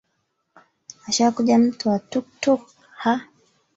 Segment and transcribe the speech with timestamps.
[1.09, 2.61] Ashakuja mtu wa tuktuk?
[3.03, 3.19] Ah!